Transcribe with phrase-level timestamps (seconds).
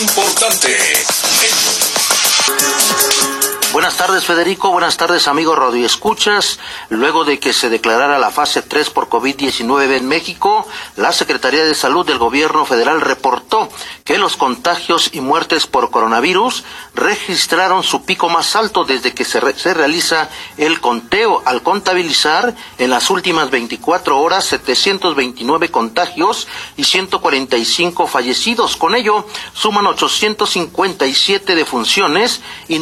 [0.00, 1.27] importante.
[3.70, 4.70] Buenas tardes, Federico.
[4.70, 6.58] Buenas tardes, amigos Radio Escuchas.
[6.88, 10.66] Luego de que se declarara la fase 3 por COVID-19 en México,
[10.96, 13.68] la Secretaría de Salud del Gobierno Federal reportó
[14.04, 16.64] que los contagios y muertes por coronavirus
[16.94, 22.88] registraron su pico más alto desde que se, se realiza el conteo, al contabilizar en
[22.88, 28.76] las últimas 24 horas 729 contagios y 145 fallecidos.
[28.78, 32.78] Con ello, suman 857 defunciones y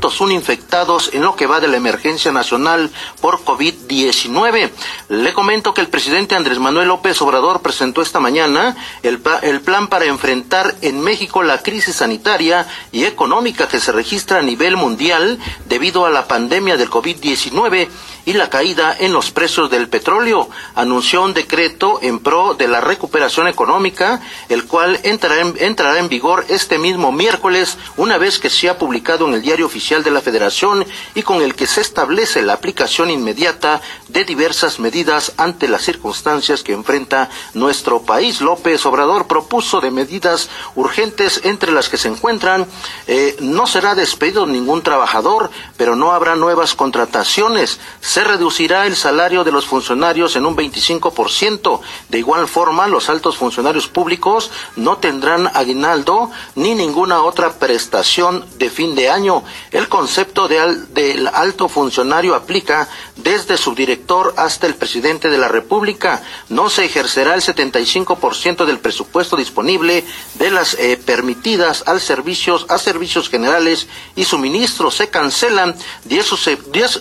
[0.00, 4.70] 9.501 infectados en lo que va de la emergencia nacional por COVID-19.
[5.08, 9.88] Le comento que el presidente Andrés Manuel López Obrador presentó esta mañana el, el plan
[9.88, 15.38] para enfrentar en México la crisis sanitaria y económica que se registra a nivel mundial
[15.68, 17.88] debido a la pandemia del COVID-19
[18.26, 20.50] y la caída en los precios del petróleo.
[20.74, 26.08] Anunció un decreto en pro de la recuperación económica, el cual entrará en, entrará en
[26.08, 30.20] vigor este mismo miércoles, una vez que sea publicado en el Diario Oficial de la
[30.20, 30.84] Federación
[31.14, 36.64] y con el que se establece la aplicación inmediata de diversas medidas ante las circunstancias
[36.64, 38.40] que enfrenta nuestro país.
[38.40, 42.66] López Obrador propuso de medidas urgentes entre las que se encuentran
[43.06, 47.78] eh, no será despedido ningún trabajador, pero no habrá nuevas contrataciones
[48.16, 51.80] se reducirá el salario de los funcionarios en un 25%.
[52.08, 58.70] De igual forma, los altos funcionarios públicos no tendrán aguinaldo ni ninguna otra prestación de
[58.70, 59.44] fin de año.
[59.70, 66.22] El concepto del alto funcionario aplica desde su director hasta el presidente de la República.
[66.48, 72.78] No se ejercerá el 75% del presupuesto disponible de las eh, permitidas al servicios, a
[72.78, 74.94] servicios generales y suministros.
[74.96, 76.26] Se cancelan 10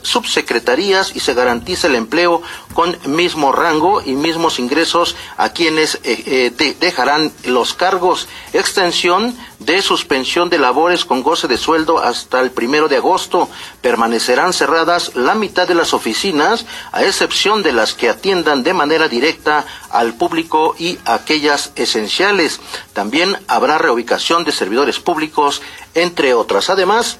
[0.04, 2.42] subsecretarías y se garantiza el empleo
[2.76, 8.28] con mismo rango y mismos ingresos a quienes eh, eh, dejarán los cargos.
[8.52, 13.50] Extensión de suspensión de labores con goce de sueldo hasta el primero de agosto.
[13.82, 19.08] Permanecerán cerradas la mitad de las oficinas, a excepción de las que atiendan de manera
[19.08, 22.60] directa al público y aquellas esenciales.
[22.92, 25.62] También habrá reubicación de servidores públicos,
[25.94, 26.70] entre otras.
[26.70, 27.20] Además,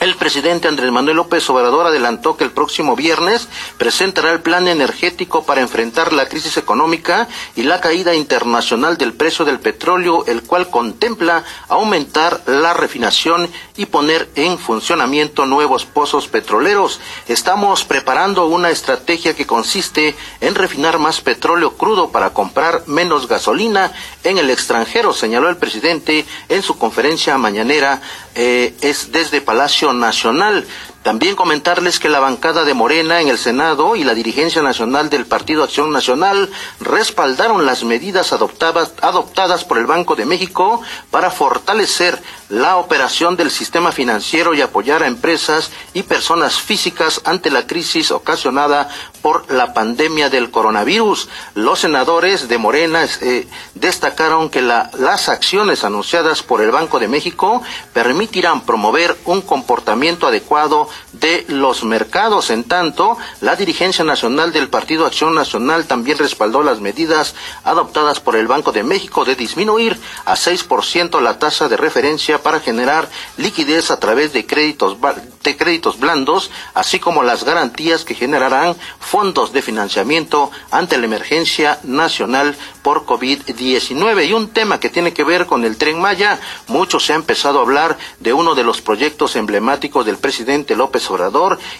[0.00, 3.48] el presidente Andrés Manuel López Obrador adelantó que el próximo viernes
[3.78, 9.44] presentará el plan energético para enfrentar la crisis económica y la caída internacional del precio
[9.44, 17.00] del petróleo, el cual contempla aumentar la refinación y poner en funcionamiento nuevos pozos petroleros.
[17.26, 23.92] Estamos preparando una estrategia que consiste en refinar más petróleo crudo para comprar menos gasolina
[24.24, 28.02] en el extranjero, señaló el presidente en su conferencia mañanera
[28.34, 30.64] eh, es desde Palacio Nacional.
[31.06, 35.24] También comentarles que la bancada de Morena en el Senado y la dirigencia nacional del
[35.24, 36.50] Partido Acción Nacional
[36.80, 40.80] respaldaron las medidas adoptadas, por el Banco de México
[41.12, 47.52] para fortalecer la operación del sistema financiero y apoyar a empresas y personas físicas ante
[47.52, 48.88] la crisis ocasionada
[49.22, 51.28] por la pandemia del coronavirus.
[51.54, 57.62] Los senadores de Morena eh, destacaron que las acciones anunciadas por el Banco de México
[57.92, 62.50] permitirán promover un comportamiento adecuado de los mercados.
[62.50, 67.34] En tanto, la dirigencia nacional del Partido Acción Nacional también respaldó las medidas
[67.64, 72.60] adoptadas por el Banco de México de disminuir a 6% la tasa de referencia para
[72.60, 74.96] generar liquidez a través de créditos,
[75.42, 81.78] de créditos blandos, así como las garantías que generarán fondos de financiamiento ante la emergencia
[81.82, 84.28] nacional por COVID-19.
[84.28, 87.58] Y un tema que tiene que ver con el tren Maya, mucho se ha empezado
[87.58, 90.76] a hablar de uno de los proyectos emblemáticos del presidente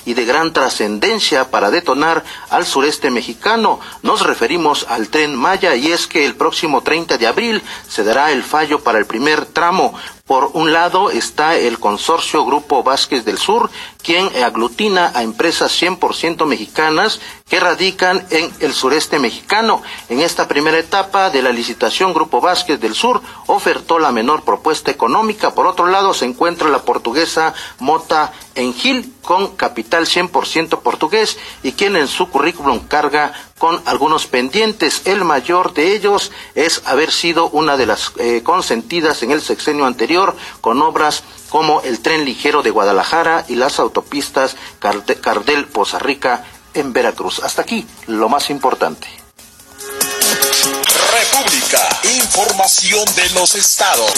[0.04, 3.80] Y de gran trascendencia para detonar al sureste mexicano.
[4.02, 8.32] Nos referimos al tren Maya y es que el próximo 30 de abril se dará
[8.32, 9.94] el fallo para el primer tramo
[10.26, 13.70] por un lado está el consorcio Grupo Vázquez del Sur,
[14.02, 19.82] quien aglutina a empresas 100% mexicanas que radican en el sureste mexicano.
[20.08, 24.90] En esta primera etapa de la licitación, Grupo Vázquez del Sur ofertó la menor propuesta
[24.90, 25.54] económica.
[25.54, 31.96] Por otro lado, se encuentra la portuguesa Mota Engil, con capital 100% portugués y quien
[31.96, 35.02] en su currículum carga con algunos pendientes.
[35.04, 39.86] El mayor de ellos es haber sido una de las eh, consentidas en el sexenio
[39.86, 46.44] anterior con obras como el tren ligero de Guadalajara y las autopistas Cardel-Poza Rica
[46.74, 47.40] en Veracruz.
[47.42, 49.08] Hasta aquí lo más importante.
[51.12, 54.12] República, información de los estados.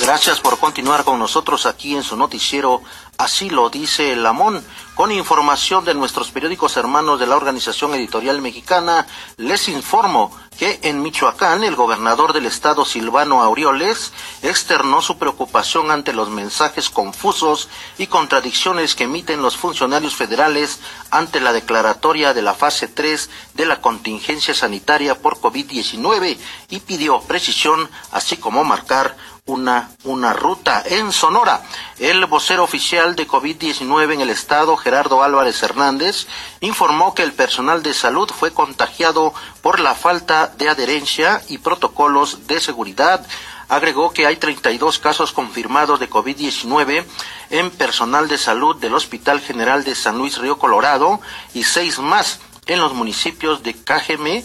[0.00, 2.82] Gracias por continuar con nosotros aquí en su noticiero
[3.18, 4.64] Así lo dice el Lamón.
[4.94, 9.08] Con información de nuestros periódicos hermanos de la Organización Editorial Mexicana,
[9.38, 14.12] les informo que en Michoacán el gobernador del estado Silvano Aureoles
[14.42, 21.40] externó su preocupación ante los mensajes confusos y contradicciones que emiten los funcionarios federales ante
[21.40, 26.36] la declaratoria de la fase 3 de la contingencia sanitaria por COVID-19
[26.70, 29.16] y pidió precisión así como marcar
[29.48, 31.62] una, una ruta en Sonora.
[31.98, 36.26] El vocero oficial de COVID-19 en el estado, Gerardo Álvarez Hernández,
[36.60, 42.46] informó que el personal de salud fue contagiado por la falta de adherencia y protocolos
[42.46, 43.26] de seguridad.
[43.68, 47.04] Agregó que hay 32 casos confirmados de COVID-19
[47.50, 51.20] en personal de salud del Hospital General de San Luis Río Colorado
[51.52, 54.44] y seis más en los municipios de Cájeme,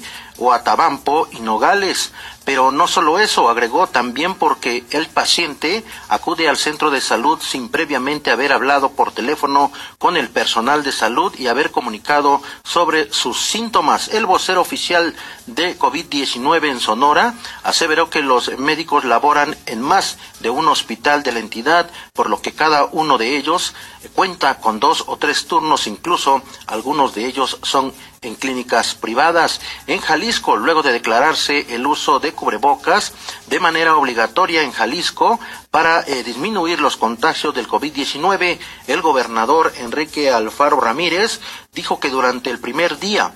[0.53, 2.11] Atabampo y Nogales.
[2.45, 7.69] Pero no solo eso, agregó también porque el paciente acude al centro de salud sin
[7.69, 13.39] previamente haber hablado por teléfono con el personal de salud y haber comunicado sobre sus
[13.39, 14.09] síntomas.
[14.09, 15.15] El vocero oficial
[15.47, 17.33] de COVID-19 en Sonora
[17.63, 22.41] aseveró que los médicos laboran en más de un hospital de la entidad, por lo
[22.41, 23.73] que cada uno de ellos
[24.13, 29.61] cuenta con dos o tres turnos, incluso algunos de ellos son en clínicas privadas.
[29.87, 33.13] En Jalisco, luego de declararse el uso de cubrebocas
[33.47, 35.39] de manera obligatoria en Jalisco
[35.71, 41.39] para eh, disminuir los contagios del COVID-19, el gobernador Enrique Alfaro Ramírez
[41.73, 43.33] dijo que durante el primer día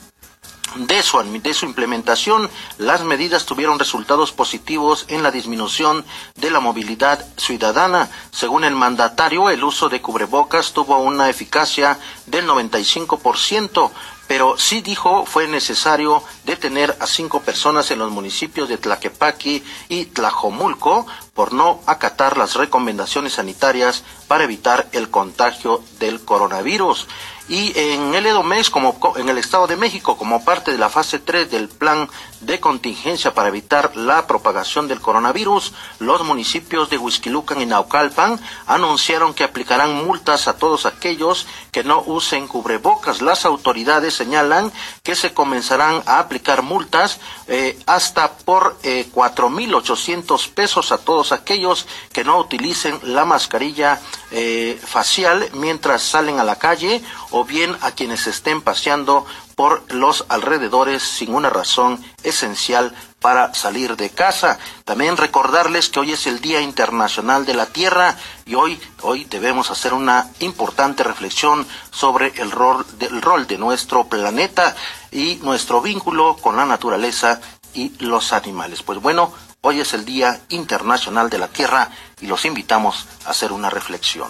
[0.75, 6.05] de su, de su, implementación, las medidas tuvieron resultados positivos en la disminución
[6.35, 8.09] de la movilidad ciudadana.
[8.31, 13.91] Según el mandatario, el uso de cubrebocas tuvo una eficacia del 95%,
[14.27, 20.05] pero sí dijo fue necesario detener a cinco personas en los municipios de Tlaquepaque y
[20.05, 27.07] Tlajomulco por no acatar las recomendaciones sanitarias para evitar el contagio del coronavirus.
[27.49, 28.27] Y en el
[28.71, 32.09] como en el Estado de México, como parte de la fase 3 del plan
[32.41, 39.33] de contingencia para evitar la propagación del coronavirus, los municipios de Huizquilucan y Naucalpan anunciaron
[39.33, 43.21] que aplicarán multas a todos aquellos que no usen cubrebocas.
[43.21, 44.71] Las autoridades señalan
[45.03, 50.97] que se comenzarán a aplicar multas eh, hasta por eh, cuatro mil ochocientos pesos a
[50.99, 53.99] todos aquellos que no utilicen la mascarilla
[54.31, 59.25] eh, facial mientras salen a la calle o bien a quienes estén paseando
[59.57, 64.59] por los alrededores sin una razón esencial para salir de casa.
[64.85, 68.15] También recordarles que hoy es el Día Internacional de la Tierra
[68.45, 74.05] y hoy, hoy debemos hacer una importante reflexión sobre el rol, del rol de nuestro
[74.05, 74.75] planeta
[75.11, 77.41] y nuestro vínculo con la naturaleza
[77.77, 78.81] y los animales.
[78.81, 79.31] Pues bueno,
[79.61, 81.89] hoy es el Día Internacional de la Tierra
[82.19, 84.29] y los invitamos a hacer una reflexión.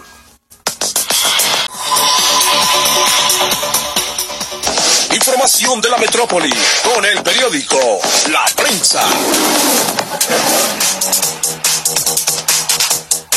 [5.13, 6.53] Información de la metrópoli
[6.83, 7.77] con el periódico
[8.31, 9.03] La Prensa.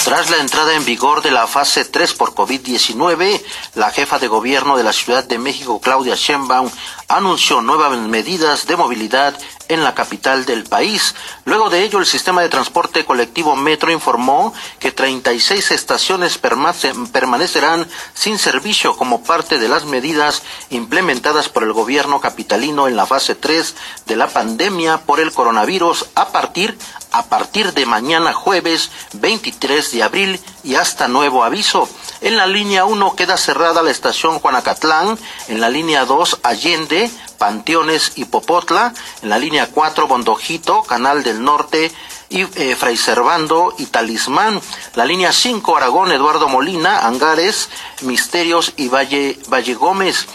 [0.04, 3.40] Tras la entrada en vigor de la fase 3 por COVID-19,
[3.76, 6.68] la jefa de gobierno de la Ciudad de México, Claudia Sheinbaum,
[7.10, 9.36] anunció nuevas medidas de movilidad
[9.68, 11.14] en la capital del país.
[11.44, 18.38] Luego de ello, el sistema de transporte colectivo Metro informó que 36 estaciones permanecerán sin
[18.38, 23.74] servicio como parte de las medidas implementadas por el gobierno capitalino en la fase 3
[24.06, 26.78] de la pandemia por el coronavirus a partir
[27.12, 31.88] a partir de mañana jueves 23 de abril y hasta nuevo aviso.
[32.22, 38.12] En la línea 1 queda cerrada la estación Juanacatlán, en la línea 2 Allende, Panteones
[38.16, 41.90] y Popotla, en la línea 4 Bondojito, Canal del Norte
[42.28, 44.60] y eh, Fray Servando y Talismán,
[44.96, 47.70] la línea 5 Aragón, Eduardo Molina, Angares,
[48.02, 50.26] Misterios y Valle, Valle Gómez.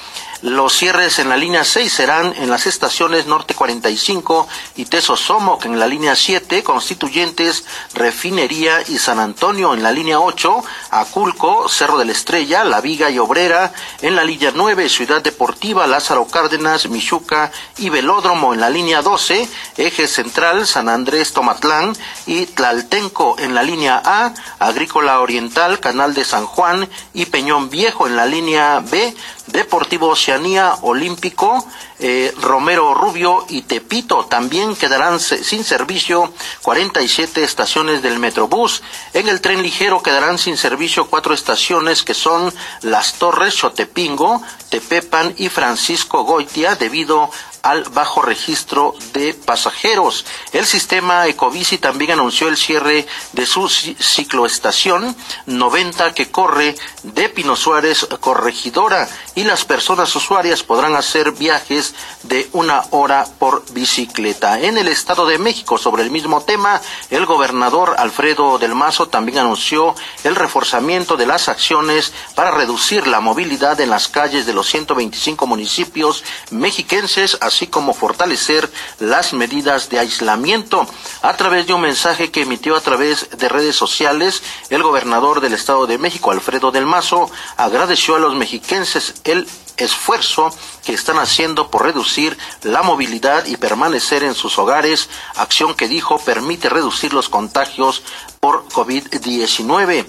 [0.45, 5.79] Los cierres en la línea 6 serán en las estaciones Norte 45 y Tesosomoc en
[5.79, 12.05] la línea 7, Constituyentes, Refinería y San Antonio en la línea 8, Aculco, Cerro de
[12.05, 13.73] la Estrella, La Viga y Obrera
[14.03, 19.49] en la línea 9, Ciudad Deportiva, Lázaro Cárdenas, Michuca y Velódromo en la línea 12,
[19.77, 21.97] Eje Central, San Andrés Tomatlán
[22.27, 28.05] y Tlaltenco en la línea A, Agrícola Oriental, Canal de San Juan y Peñón Viejo
[28.05, 29.15] en la línea B,
[29.47, 31.65] Deportivo Oceanía Olímpico,
[31.99, 34.25] eh, Romero Rubio y Tepito.
[34.25, 38.81] También quedarán sin servicio 47 estaciones del Metrobús.
[39.13, 45.33] En el tren ligero quedarán sin servicio cuatro estaciones que son Las Torres, Chotepingo, Tepepan
[45.37, 47.29] y Francisco Goitia debido
[47.65, 50.23] al bajo registro de pasajeros.
[50.53, 55.15] El sistema Ecobici también anunció el cierre de su cicloestación
[55.47, 62.47] 90 que corre de Pino Suárez Corregidora y las personas usuarias podrán hacer viajes de
[62.53, 64.59] una hora por bicicleta.
[64.59, 66.79] En el Estado de México, sobre el mismo tema,
[67.09, 73.21] el gobernador Alfredo del Mazo también anunció el reforzamiento de las acciones para reducir la
[73.21, 78.69] movilidad en las calles de los 125 municipios mexiquenses, así como fortalecer
[78.99, 80.85] las medidas de aislamiento.
[81.21, 85.53] A través de un mensaje que emitió a través de redes sociales, el gobernador del
[85.53, 89.47] Estado de México, Alfredo del Mazo, agradeció a los mexiquenses el
[89.77, 95.87] esfuerzo que están haciendo por reducir la movilidad y permanecer en sus hogares, acción que
[95.87, 98.03] dijo permite reducir los contagios
[98.39, 100.05] por COVID-19.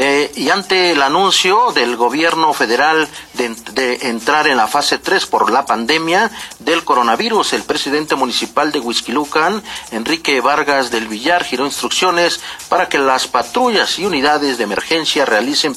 [0.00, 5.50] Eh, y ante el anuncio del gobierno federal de, entrar en la fase 3 por
[5.50, 12.40] la pandemia del coronavirus, el presidente municipal de Huizquilucan, Enrique Vargas del Villar, giró instrucciones
[12.68, 15.74] para que las patrullas y unidades de emergencia realicen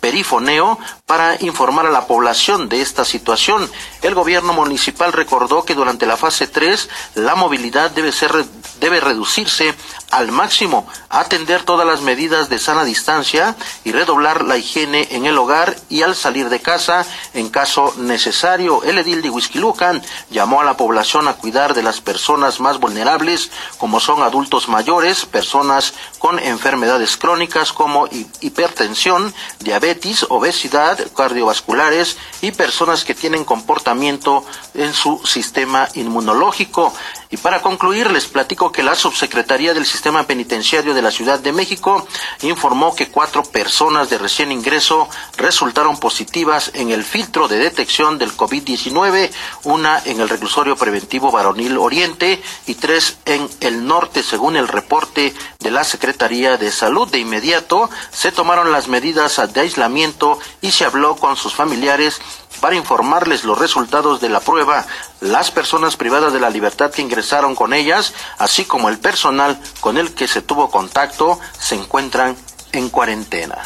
[0.00, 3.70] perifoneo para informar a la población de esta situación.
[4.00, 8.32] El gobierno municipal recordó que durante la fase 3 la movilidad debe, ser,
[8.80, 9.74] debe reducirse
[10.14, 15.36] al máximo, atender todas las medidas de sana distancia y redoblar la higiene en el
[15.36, 17.04] hogar y al salir de casa
[17.34, 18.84] en caso necesario.
[18.84, 23.50] El edil de Huizquilucan llamó a la población a cuidar de las personas más vulnerables,
[23.78, 28.08] como son adultos mayores, personas con enfermedades crónicas como
[28.40, 34.44] hipertensión, diabetes, obesidad, cardiovasculares y personas que tienen comportamiento
[34.74, 36.92] en su sistema inmunológico.
[37.30, 41.52] Y para concluir, les platico que la Subsecretaría del Sistema Penitenciario de la Ciudad de
[41.52, 42.06] México
[42.42, 48.36] informó que cuatro personas de recién ingreso resultaron positivas en el filtro de detección del
[48.36, 49.30] COVID-19,
[49.64, 55.34] una en el reclusorio preventivo varonil Oriente y tres en el norte, según el reporte
[55.60, 57.08] de la Secretaría de Salud.
[57.08, 62.20] De inmediato se tomaron las medidas de aislamiento y se habló con sus familiares
[62.64, 64.86] para informarles los resultados de la prueba,
[65.20, 69.98] las personas privadas de la libertad que ingresaron con ellas, así como el personal con
[69.98, 72.34] el que se tuvo contacto, se encuentran
[72.72, 73.58] en cuarentena.